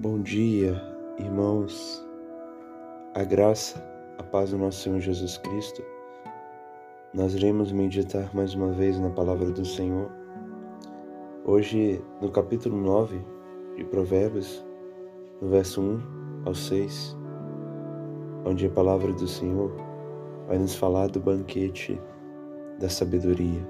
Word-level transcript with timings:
Bom 0.00 0.18
dia, 0.22 0.82
irmãos. 1.18 2.02
A 3.14 3.22
graça, 3.22 3.84
a 4.16 4.22
paz 4.22 4.50
do 4.50 4.56
nosso 4.56 4.80
Senhor 4.80 4.98
Jesus 4.98 5.36
Cristo. 5.36 5.84
Nós 7.12 7.34
iremos 7.34 7.70
meditar 7.70 8.34
mais 8.34 8.54
uma 8.54 8.72
vez 8.72 8.98
na 8.98 9.10
palavra 9.10 9.50
do 9.50 9.62
Senhor. 9.62 10.10
Hoje, 11.44 12.02
no 12.18 12.30
capítulo 12.30 12.78
9 12.78 13.22
de 13.76 13.84
Provérbios, 13.84 14.64
no 15.38 15.50
verso 15.50 15.82
1 15.82 16.46
ao 16.46 16.54
6, 16.54 17.14
onde 18.46 18.68
a 18.68 18.70
palavra 18.70 19.12
do 19.12 19.28
Senhor 19.28 19.70
vai 20.48 20.56
nos 20.56 20.74
falar 20.74 21.08
do 21.08 21.20
banquete 21.20 22.00
da 22.78 22.88
sabedoria. 22.88 23.68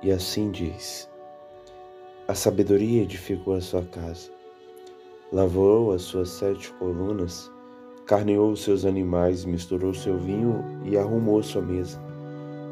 E 0.00 0.12
assim 0.12 0.52
diz: 0.52 1.10
A 2.28 2.36
sabedoria 2.36 3.02
edificou 3.02 3.54
a 3.54 3.60
sua 3.60 3.82
casa 3.82 4.38
Lavou 5.32 5.92
as 5.92 6.02
suas 6.02 6.28
sete 6.28 6.72
colunas, 6.72 7.52
carneou 8.04 8.50
os 8.50 8.64
seus 8.64 8.84
animais, 8.84 9.44
misturou 9.44 9.94
seu 9.94 10.18
vinho 10.18 10.64
e 10.84 10.98
arrumou 10.98 11.40
sua 11.40 11.62
mesa. 11.62 12.02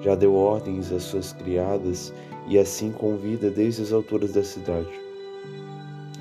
Já 0.00 0.16
deu 0.16 0.34
ordens 0.34 0.90
às 0.90 1.04
suas 1.04 1.32
criadas 1.32 2.12
e 2.48 2.58
assim 2.58 2.90
convida 2.90 3.48
desde 3.48 3.82
as 3.82 3.92
alturas 3.92 4.32
da 4.32 4.42
cidade. 4.42 4.90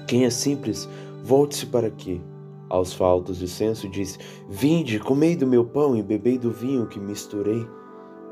Quem 0.05 0.26
é 0.26 0.30
simples, 0.30 0.88
volte-se 1.23 1.66
para 1.66 1.88
aqui. 1.88 2.22
Aos 2.70 2.94
faltos 2.94 3.40
de 3.40 3.48
senso 3.48 3.90
diz: 3.90 4.20
Vinde, 4.48 5.00
comei 5.00 5.36
do 5.36 5.48
meu 5.48 5.66
pão 5.66 5.98
e 5.98 6.04
bebei 6.04 6.38
do 6.38 6.52
vinho 6.52 6.86
que 6.86 7.00
misturei. 7.00 7.66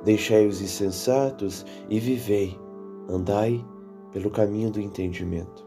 Deixai 0.03 0.45
os 0.45 0.61
insensatos 0.61 1.65
e 1.89 1.99
vivei. 1.99 2.55
Andai 3.09 3.65
pelo 4.11 4.29
caminho 4.29 4.69
do 4.69 4.79
entendimento 4.79 5.64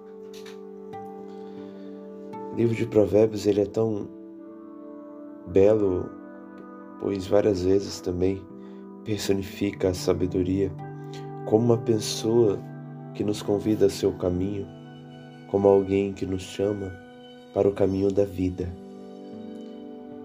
livro 2.59 2.75
de 2.75 2.87
Provérbios 2.87 3.47
ele 3.47 3.61
é 3.61 3.65
tão 3.65 4.09
belo, 5.47 6.11
pois 7.01 7.25
várias 7.25 7.63
vezes 7.63 8.01
também 8.01 8.43
personifica 9.05 9.91
a 9.91 9.95
sabedoria 9.95 10.69
como 11.47 11.67
uma 11.67 11.79
pessoa 11.79 12.59
que 13.15 13.23
nos 13.23 13.43
convida 13.43 13.87
a 13.87 13.91
seu 13.91 14.13
caminho, 14.15 14.67
como 15.53 15.69
alguém 15.69 16.13
que 16.13 16.27
nos 16.27 16.43
chama 16.43 16.93
para 17.55 17.69
o 17.69 17.73
caminho 17.73 18.11
da 18.11 18.25
vida. 18.25 18.69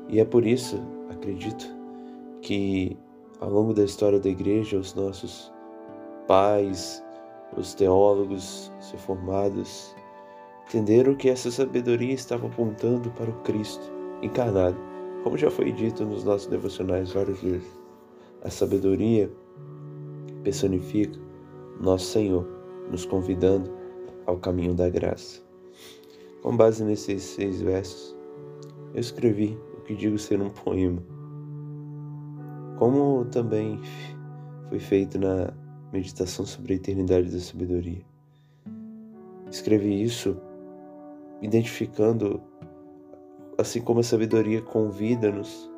E 0.10 0.20
é 0.20 0.26
por 0.26 0.44
isso, 0.44 0.82
acredito, 1.12 1.68
que 2.42 2.98
ao 3.40 3.52
longo 3.52 3.76
da 3.76 3.84
história 3.84 4.20
da 4.20 4.30
igreja, 4.30 4.80
os 4.80 4.96
nossos 4.96 5.54
pais, 6.28 7.04
os 7.56 7.76
teólogos 7.76 8.72
reformados, 8.92 9.96
entenderam 10.68 11.16
que 11.16 11.30
essa 11.30 11.52
sabedoria 11.52 12.14
estava 12.14 12.48
apontando 12.48 13.10
para 13.12 13.30
o 13.30 13.42
Cristo 13.42 13.92
encarnado, 14.22 14.78
como 15.24 15.38
já 15.38 15.52
foi 15.52 15.72
dito 15.72 16.06
nos 16.06 16.24
nossos 16.24 16.48
devocionais 16.48 17.12
várias 17.12 17.40
vezes. 17.42 17.80
A 18.44 18.50
sabedoria 18.50 19.32
personifica 20.44 21.20
nosso 21.80 22.06
Senhor, 22.06 22.48
nos 22.90 23.06
convidando 23.06 23.72
ao 24.26 24.38
caminho 24.38 24.74
da 24.74 24.90
graça. 24.90 25.42
Com 26.42 26.56
base 26.56 26.84
nesses 26.84 27.24
seis 27.24 27.62
versos, 27.62 28.16
eu 28.94 29.00
escrevi 29.00 29.58
o 29.78 29.82
que 29.82 29.96
digo 29.96 30.18
ser 30.18 30.42
um 30.42 30.50
poema, 30.50 31.02
como 32.78 33.26
também 33.26 33.80
foi 34.70 34.80
feito 34.80 35.20
na 35.20 35.54
meditação 35.92 36.46
sobre 36.46 36.74
a 36.74 36.76
eternidade 36.76 37.30
da 37.30 37.40
sabedoria. 37.40 38.02
Escrevi 39.50 40.02
isso 40.02 40.36
identificando, 41.44 42.42
assim 43.58 43.82
como 43.82 44.00
a 44.00 44.04
sabedoria 44.04 44.62
convida-nos 44.62 45.70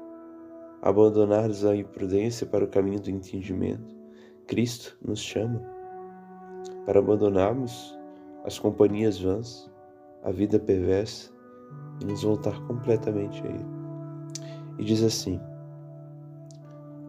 a 0.79 0.89
abandonar 0.89 1.50
a 1.50 1.75
imprudência 1.75 2.45
para 2.45 2.63
o 2.63 2.67
caminho 2.67 3.01
do 3.01 3.09
entendimento. 3.09 3.95
Cristo 4.45 4.95
nos 5.03 5.19
chama 5.19 5.59
para 6.85 7.00
abandonarmos 7.00 7.97
as 8.45 8.59
companhias 8.59 9.19
vãs, 9.19 9.67
a 10.23 10.31
vida 10.31 10.59
perversa 10.59 11.34
e 12.00 12.06
nos 12.06 12.22
voltar 12.22 12.62
completamente 12.68 13.41
a 13.41 13.50
Ele. 13.50 13.66
E 14.78 14.84
diz 14.84 15.01
assim: 15.01 15.41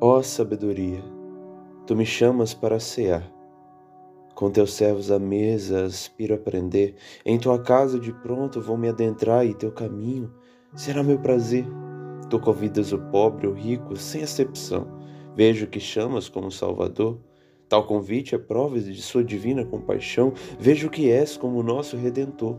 Ó 0.00 0.16
oh, 0.16 0.22
sabedoria, 0.22 1.03
tu 1.86 1.94
me 1.94 2.06
chamas 2.06 2.54
para 2.54 2.80
cear 2.80 3.30
com 4.36 4.50
teus 4.50 4.74
servos 4.74 5.10
à 5.10 5.19
mesa, 5.19 5.86
aspiro 5.86 6.34
aprender. 6.34 6.94
Em 7.24 7.38
tua 7.38 7.58
casa 7.58 7.98
de 7.98 8.12
pronto 8.12 8.60
vou 8.60 8.76
me 8.76 8.86
adentrar 8.86 9.47
e 9.47 9.54
teu 9.54 9.72
caminho 9.72 10.30
será 10.74 11.02
meu 11.02 11.19
prazer. 11.19 11.64
Tu 12.28 12.38
convidas 12.38 12.92
o 12.92 12.98
pobre, 12.98 13.47
o 13.47 13.54
rico, 13.54 13.97
sem 13.97 14.22
acepção. 14.22 14.86
Vejo 15.34 15.66
que 15.66 15.80
chamas 15.80 16.28
como 16.28 16.52
Salvador. 16.52 17.19
Tal 17.66 17.86
convite 17.86 18.34
é 18.34 18.38
prova 18.38 18.78
de 18.78 19.00
sua 19.00 19.24
divina 19.24 19.64
compaixão. 19.64 20.34
Vejo 20.60 20.91
que 20.91 21.10
és 21.10 21.34
como 21.38 21.62
nosso 21.62 21.97
Redentor. 21.97 22.58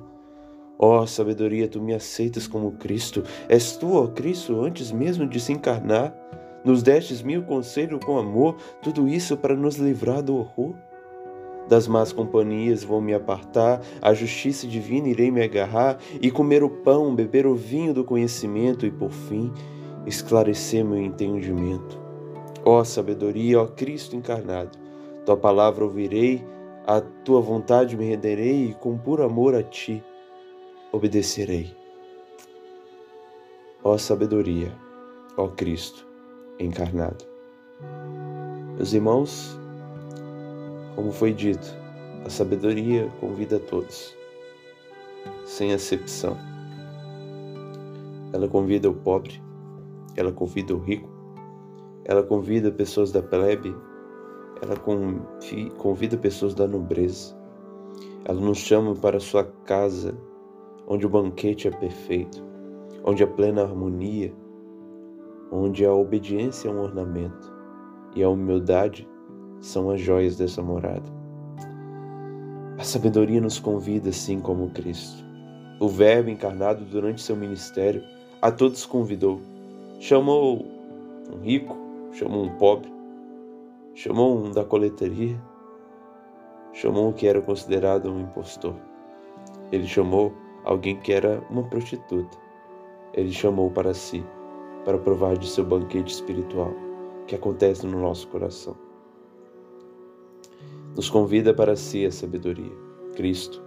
Ó 0.79 1.01
oh, 1.01 1.07
sabedoria, 1.07 1.67
tu 1.67 1.79
me 1.79 1.93
aceitas 1.93 2.47
como 2.47 2.71
Cristo. 2.71 3.23
És 3.47 3.77
tu, 3.77 3.93
ó 3.93 4.05
oh 4.05 4.07
Cristo, 4.07 4.59
antes 4.61 4.91
mesmo 4.91 5.27
de 5.27 5.39
se 5.39 5.53
encarnar. 5.53 6.11
Nos 6.65 6.81
destes 6.81 7.21
mil 7.21 7.43
conselhos 7.43 8.03
com 8.03 8.17
amor, 8.17 8.57
tudo 8.81 9.07
isso 9.07 9.37
para 9.37 9.55
nos 9.55 9.75
livrar 9.75 10.23
do 10.23 10.37
horror. 10.37 10.75
Das 11.67 11.87
más 11.87 12.13
companhias 12.13 12.83
vou 12.83 13.01
me 13.01 13.13
apartar, 13.13 13.81
à 14.01 14.13
justiça 14.13 14.65
divina 14.65 15.09
irei 15.09 15.29
me 15.29 15.43
agarrar 15.43 15.99
e 16.21 16.31
comer 16.31 16.63
o 16.63 16.69
pão, 16.69 17.13
beber 17.13 17.45
o 17.45 17.55
vinho 17.55 17.93
do 17.93 18.05
conhecimento 18.05 18.85
e, 18.85 18.91
por 18.91 19.11
fim, 19.11 19.51
esclarecer 20.05 20.85
meu 20.85 20.97
entendimento. 20.97 21.99
Ó 22.63 22.83
sabedoria, 22.83 23.61
ó 23.61 23.67
Cristo 23.67 24.15
encarnado, 24.15 24.77
tua 25.25 25.35
palavra 25.35 25.83
ouvirei, 25.83 26.43
a 26.85 27.01
tua 27.01 27.41
vontade 27.41 27.97
me 27.97 28.05
renderei 28.05 28.69
e 28.69 28.73
com 28.73 28.97
puro 28.97 29.23
amor 29.23 29.53
a 29.53 29.61
ti 29.61 30.01
obedecerei. 30.91 31.75
Ó 33.83 33.97
sabedoria, 33.97 34.71
ó 35.35 35.49
Cristo 35.49 36.07
encarnado. 36.59 37.25
Meus 38.77 38.93
irmãos, 38.93 39.59
como 40.97 41.11
foi 41.11 41.31
dito, 41.31 41.77
a 42.25 42.29
sabedoria 42.29 43.07
convida 43.19 43.57
a 43.57 43.59
todos, 43.59 44.17
sem 45.45 45.71
acepção. 45.71 46.35
Ela 48.33 48.47
convida 48.47 48.89
o 48.89 48.95
pobre, 48.95 49.39
ela 50.15 50.31
convida 50.31 50.73
o 50.73 50.79
rico, 50.79 51.07
ela 52.03 52.23
convida 52.23 52.71
pessoas 52.71 53.11
da 53.11 53.21
plebe, 53.21 53.75
ela 54.59 54.75
convida 55.77 56.17
pessoas 56.17 56.55
da 56.55 56.67
nobreza. 56.67 57.37
Ela 58.25 58.41
nos 58.41 58.57
chama 58.57 58.95
para 58.95 59.19
sua 59.19 59.43
casa, 59.65 60.17
onde 60.87 61.05
o 61.05 61.09
banquete 61.09 61.67
é 61.67 61.71
perfeito, 61.71 62.43
onde 63.05 63.23
a 63.23 63.27
plena 63.27 63.61
harmonia, 63.61 64.33
onde 65.51 65.85
a 65.85 65.93
obediência 65.93 66.69
é 66.69 66.71
um 66.71 66.81
ornamento 66.81 67.53
e 68.15 68.23
a 68.23 68.29
humildade 68.29 69.07
são 69.61 69.89
as 69.89 69.99
joias 69.99 70.37
dessa 70.37 70.61
morada. 70.61 71.17
A 72.77 72.83
sabedoria 72.83 73.41
nos 73.41 73.59
convida, 73.59 74.09
assim 74.09 74.39
como 74.39 74.69
Cristo. 74.69 75.25
O 75.79 75.87
Verbo 75.87 76.29
encarnado 76.29 76.85
durante 76.85 77.21
seu 77.21 77.35
ministério 77.35 78.03
a 78.41 78.51
todos 78.51 78.85
convidou. 78.85 79.41
Chamou 79.99 80.63
um 81.33 81.39
rico, 81.41 81.75
chamou 82.11 82.45
um 82.45 82.55
pobre, 82.57 82.91
chamou 83.95 84.37
um 84.37 84.51
da 84.51 84.63
coleteria, 84.63 85.41
chamou 86.71 87.09
o 87.09 87.13
que 87.13 87.27
era 87.27 87.41
considerado 87.41 88.11
um 88.11 88.21
impostor. 88.21 88.75
Ele 89.71 89.87
chamou 89.87 90.31
alguém 90.63 90.99
que 90.99 91.11
era 91.11 91.43
uma 91.49 91.63
prostituta. 91.63 92.37
Ele 93.13 93.31
chamou 93.31 93.71
para 93.71 93.93
si, 93.93 94.23
para 94.85 94.99
provar 94.99 95.35
de 95.35 95.49
seu 95.49 95.65
banquete 95.65 96.13
espiritual 96.13 96.73
que 97.25 97.35
acontece 97.35 97.85
no 97.85 97.99
nosso 97.99 98.27
coração 98.27 98.86
nos 100.97 101.11
convida 101.11 101.53
para 101.53 101.75
si 101.75 102.07
a 102.07 102.11
sabedoria. 102.11 102.75
Cristo. 103.15 103.63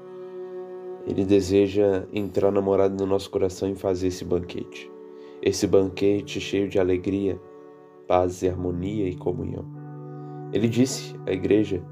Ele 1.06 1.24
deseja 1.24 2.04
entrar 2.12 2.50
na 2.50 2.60
morada 2.60 2.94
do 2.94 3.06
nosso 3.06 3.30
coração 3.30 3.70
e 3.70 3.76
fazer 3.76 4.08
esse 4.08 4.24
banquete. 4.24 4.90
Esse 5.40 5.66
banquete 5.66 6.40
cheio 6.40 6.68
de 6.68 6.78
alegria, 6.78 7.40
paz 8.08 8.42
e 8.42 8.48
harmonia 8.48 9.08
e 9.08 9.14
comunhão. 9.14 9.64
Ele 10.52 10.68
disse 10.68 11.14
à 11.24 11.32
igreja 11.32 11.82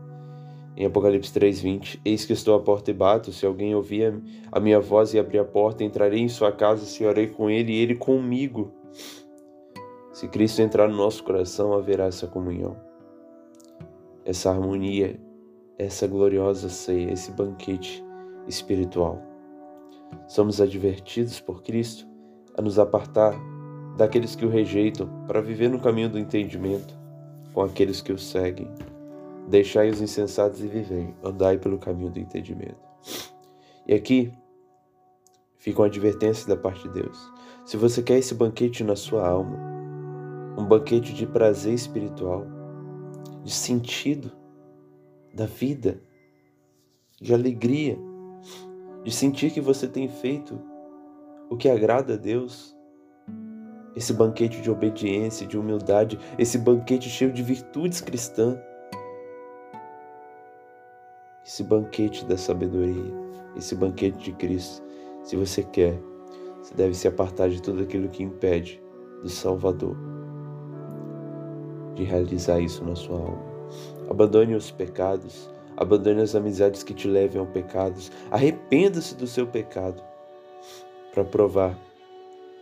em 0.76 0.85
Apocalipse 0.85 1.32
3:20: 1.32 2.00
Eis 2.05 2.25
que 2.25 2.32
estou 2.32 2.56
à 2.56 2.61
porta 2.61 2.91
e 2.91 2.94
bato, 2.94 3.32
se 3.32 3.46
alguém 3.46 3.75
ouvir 3.75 4.20
a 4.50 4.58
minha 4.58 4.81
voz 4.81 5.14
e 5.14 5.20
abrir 5.20 5.38
a 5.38 5.44
porta, 5.44 5.84
entrarei 5.84 6.20
em 6.20 6.29
sua 6.29 6.50
casa, 6.50 6.84
se 6.84 7.05
orei 7.05 7.29
com 7.29 7.49
ele 7.49 7.73
e 7.73 7.81
ele 7.81 7.94
comigo. 7.94 8.73
Se 10.12 10.26
Cristo 10.26 10.61
entrar 10.61 10.88
no 10.88 10.96
nosso 10.96 11.23
coração, 11.23 11.73
haverá 11.73 12.06
essa 12.06 12.26
comunhão, 12.26 12.76
essa 14.25 14.50
harmonia 14.50 15.28
essa 15.79 16.07
gloriosa 16.09 16.69
ceia, 16.69 17.13
esse 17.13 17.31
banquete 17.31 18.05
espiritual. 18.49 19.23
somos 20.27 20.61
advertidos 20.61 21.39
por 21.39 21.63
Cristo 21.63 22.07
a 22.57 22.63
nos 22.63 22.79
apartar 22.79 23.35
daqueles 23.97 24.35
que 24.35 24.45
o 24.45 24.49
rejeitam 24.49 25.09
para 25.27 25.41
viver 25.41 25.69
no 25.69 25.79
caminho 25.79 26.09
do 26.09 26.19
entendimento 26.19 26.99
com 27.53 27.63
aqueles 27.63 28.01
que 28.01 28.13
o 28.13 28.19
seguem. 28.19 28.69
Deixai 29.49 29.91
os 29.91 30.01
insensatos 30.01 30.61
e 30.61 30.67
vivei, 30.67 31.15
andai 31.23 31.59
pelo 31.59 31.79
caminho 31.79 32.11
do 32.11 32.19
entendimento. 32.19 32.81
E 33.87 33.95
aqui 33.95 34.33
fica 35.57 35.81
uma 35.81 35.87
advertência 35.87 36.49
da 36.49 36.57
parte 36.57 36.89
de 36.89 37.03
Deus. 37.03 37.33
Se 37.65 37.77
você 37.77 38.03
quer 38.03 38.19
esse 38.19 38.35
banquete 38.35 38.83
na 38.83 38.97
sua 38.97 39.27
alma, 39.27 39.59
um 40.57 40.65
banquete 40.65 41.15
de 41.15 41.27
prazer 41.27 41.75
espiritual, 41.75 42.47
de 43.45 43.53
sentido 43.53 44.38
da 45.33 45.47
vida, 45.47 46.01
de 47.21 47.33
alegria, 47.35 47.99
de 49.05 49.11
sentir 49.11 49.51
que 49.51 49.61
você 49.61 49.87
tem 49.87 50.09
feito 50.09 50.61
o 51.51 51.57
que 51.57 51.69
agrada 51.69 52.15
a 52.15 52.17
Deus, 52.17 52.77
esse 53.97 54.13
banquete 54.13 54.61
de 54.61 54.71
obediência, 54.71 55.47
de 55.47 55.59
humildade, 55.59 56.19
esse 56.39 56.59
banquete 56.59 57.09
cheio 57.09 57.33
de 57.33 57.43
virtudes 57.43 58.01
cristãs, 58.01 58.57
esse 61.45 61.65
banquete 61.65 62.25
da 62.27 62.37
sabedoria, 62.37 63.13
esse 63.57 63.75
banquete 63.75 64.19
de 64.19 64.33
Cristo. 64.33 64.83
Se 65.25 65.35
você 65.37 65.63
quer, 65.63 65.99
você 66.63 66.75
deve 66.75 66.95
se 66.95 67.09
apartar 67.09 67.49
de 67.49 67.61
tudo 67.61 67.83
aquilo 67.83 68.09
que 68.09 68.23
impede 68.23 68.81
do 69.23 69.29
Salvador 69.29 69.97
de 71.95 72.05
realizar 72.05 72.61
isso 72.61 72.85
na 72.85 72.95
sua 72.95 73.19
alma. 73.19 73.48
Abandone 74.08 74.55
os 74.55 74.70
pecados, 74.70 75.50
abandone 75.76 76.22
as 76.22 76.34
amizades 76.34 76.82
que 76.82 76.94
te 76.94 77.06
levem 77.06 77.40
ao 77.40 77.46
pecado, 77.46 78.00
arrependa-se 78.31 79.14
do 79.14 79.26
seu 79.26 79.46
pecado 79.46 80.02
para 81.12 81.25
provar 81.25 81.78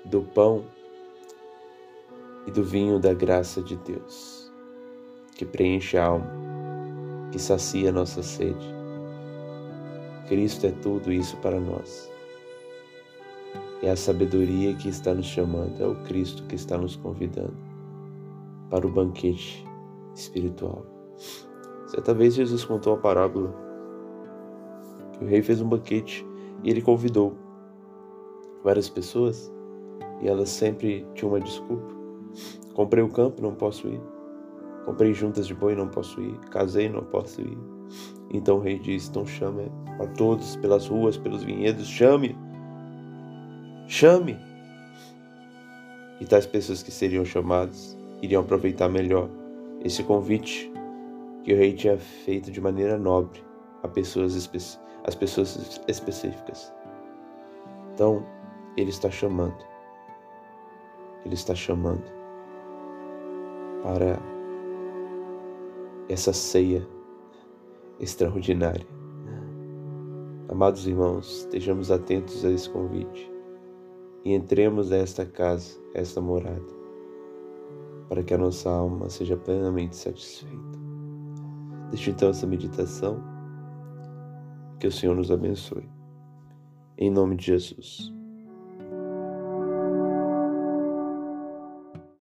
do 0.04 0.22
pão 0.22 0.64
e 2.46 2.50
do 2.50 2.64
vinho 2.64 2.98
da 2.98 3.14
graça 3.14 3.62
de 3.62 3.76
Deus, 3.76 4.50
que 5.36 5.44
preenche 5.44 5.96
a 5.96 6.06
alma, 6.06 6.30
que 7.30 7.38
sacia 7.38 7.90
a 7.90 7.92
nossa 7.92 8.22
sede. 8.22 8.74
Cristo 10.28 10.66
é 10.66 10.70
tudo 10.70 11.12
isso 11.12 11.36
para 11.38 11.60
nós. 11.60 12.10
É 13.82 13.90
a 13.90 13.96
sabedoria 13.96 14.74
que 14.74 14.88
está 14.88 15.14
nos 15.14 15.26
chamando, 15.26 15.80
é 15.80 15.86
o 15.86 15.94
Cristo 16.04 16.42
que 16.44 16.56
está 16.56 16.76
nos 16.76 16.96
convidando 16.96 17.56
para 18.68 18.86
o 18.86 18.90
banquete 18.90 19.64
espiritual. 20.14 20.95
Certa 21.86 22.12
vez 22.12 22.34
Jesus 22.34 22.64
contou 22.64 22.94
a 22.94 22.96
parábola 22.96 23.54
que 25.12 25.24
o 25.24 25.28
rei 25.28 25.40
fez 25.40 25.60
um 25.60 25.68
banquete 25.68 26.26
e 26.62 26.70
ele 26.70 26.82
convidou 26.82 27.36
várias 28.64 28.88
pessoas 28.88 29.52
e 30.20 30.28
elas 30.28 30.48
sempre 30.48 31.06
tinham 31.14 31.30
uma 31.32 31.40
desculpa. 31.40 31.94
Comprei 32.74 33.02
o 33.02 33.08
campo, 33.08 33.40
não 33.40 33.54
posso 33.54 33.86
ir. 33.88 34.00
Comprei 34.84 35.14
juntas 35.14 35.46
de 35.46 35.54
boi, 35.54 35.74
não 35.74 35.88
posso 35.88 36.20
ir. 36.20 36.38
Casei, 36.50 36.88
não 36.88 37.02
posso 37.02 37.40
ir. 37.40 37.58
Então 38.30 38.58
o 38.58 38.60
rei 38.60 38.78
disse: 38.78 39.08
Então 39.08 39.24
chame 39.24 39.70
a 40.00 40.06
todos 40.06 40.56
pelas 40.56 40.86
ruas, 40.86 41.16
pelos 41.16 41.42
vinhedos, 41.42 41.86
chame. 41.86 42.36
Chame. 43.86 44.36
E 46.20 46.24
tais 46.24 46.46
pessoas 46.46 46.82
que 46.82 46.90
seriam 46.90 47.24
chamadas 47.24 47.96
iriam 48.22 48.42
aproveitar 48.42 48.88
melhor 48.88 49.28
esse 49.84 50.02
convite 50.02 50.72
que 51.46 51.54
o 51.54 51.56
rei 51.56 51.72
tinha 51.72 51.96
feito 51.96 52.50
de 52.50 52.60
maneira 52.60 52.98
nobre 52.98 53.40
a 53.84 53.86
pessoas 53.86 54.34
as 55.04 55.14
pessoas 55.14 55.80
específicas. 55.86 56.74
Então, 57.94 58.26
ele 58.76 58.90
está 58.90 59.08
chamando. 59.08 59.64
Ele 61.24 61.34
está 61.34 61.54
chamando 61.54 62.02
para 63.84 64.18
essa 66.08 66.32
ceia 66.32 66.84
extraordinária. 68.00 68.86
Amados 70.48 70.84
irmãos, 70.84 71.42
estejamos 71.42 71.92
atentos 71.92 72.44
a 72.44 72.50
esse 72.50 72.68
convite 72.68 73.32
e 74.24 74.34
entremos 74.34 74.90
nesta 74.90 75.24
casa, 75.24 75.78
esta 75.94 76.20
morada, 76.20 76.74
para 78.08 78.24
que 78.24 78.34
a 78.34 78.38
nossa 78.38 78.68
alma 78.68 79.08
seja 79.08 79.36
plenamente 79.36 79.94
satisfeita. 79.94 80.75
Deixe 81.90 82.10
então 82.10 82.30
essa 82.30 82.46
meditação. 82.46 83.22
Que 84.78 84.86
o 84.86 84.92
Senhor 84.92 85.14
nos 85.14 85.30
abençoe. 85.30 85.88
Em 86.98 87.10
nome 87.10 87.36
de 87.36 87.46
Jesus. 87.46 88.15